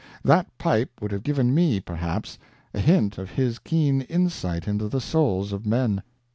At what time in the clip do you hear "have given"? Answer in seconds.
1.11-1.53